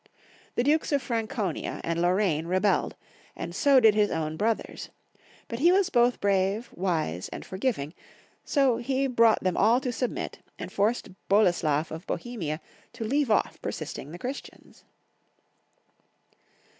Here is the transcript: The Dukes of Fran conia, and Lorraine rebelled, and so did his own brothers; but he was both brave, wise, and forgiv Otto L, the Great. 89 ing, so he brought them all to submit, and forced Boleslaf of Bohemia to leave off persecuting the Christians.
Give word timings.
The 0.55 0.63
Dukes 0.63 0.91
of 0.91 0.99
Fran 0.99 1.27
conia, 1.27 1.79
and 1.83 2.01
Lorraine 2.01 2.47
rebelled, 2.47 2.95
and 3.35 3.53
so 3.53 3.79
did 3.79 3.93
his 3.93 4.09
own 4.09 4.35
brothers; 4.35 4.89
but 5.47 5.59
he 5.59 5.71
was 5.71 5.91
both 5.91 6.19
brave, 6.19 6.71
wise, 6.73 7.29
and 7.29 7.43
forgiv 7.43 7.77
Otto 7.77 7.81
L, 7.81 7.85
the 7.85 7.85
Great. 7.85 7.85
89 7.85 7.87
ing, 7.87 7.93
so 8.43 8.77
he 8.77 9.05
brought 9.05 9.43
them 9.43 9.55
all 9.57 9.79
to 9.79 9.91
submit, 9.91 10.39
and 10.57 10.71
forced 10.71 11.09
Boleslaf 11.29 11.91
of 11.91 12.07
Bohemia 12.07 12.59
to 12.93 13.03
leave 13.03 13.29
off 13.29 13.59
persecuting 13.61 14.11
the 14.11 14.17
Christians. 14.17 14.85